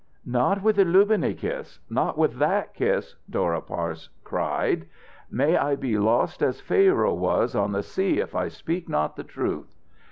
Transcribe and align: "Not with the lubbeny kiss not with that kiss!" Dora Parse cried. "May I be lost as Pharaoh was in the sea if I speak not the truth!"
"Not 0.25 0.63
with 0.63 0.77
the 0.77 0.83
lubbeny 0.83 1.35
kiss 1.35 1.79
not 1.87 2.17
with 2.17 2.39
that 2.39 2.73
kiss!" 2.73 3.13
Dora 3.29 3.61
Parse 3.61 4.09
cried. 4.23 4.87
"May 5.29 5.55
I 5.55 5.75
be 5.75 5.99
lost 5.99 6.41
as 6.41 6.59
Pharaoh 6.59 7.13
was 7.13 7.53
in 7.53 7.71
the 7.73 7.83
sea 7.83 8.17
if 8.19 8.33
I 8.33 8.47
speak 8.47 8.89
not 8.89 9.15
the 9.15 9.23
truth!" 9.23 9.75